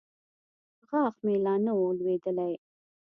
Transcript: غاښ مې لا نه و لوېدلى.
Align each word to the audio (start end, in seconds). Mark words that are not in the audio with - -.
غاښ 0.89 1.15
مې 1.25 1.35
لا 1.45 1.53
نه 1.65 1.71
و 1.77 1.81
لوېدلى. 1.97 2.51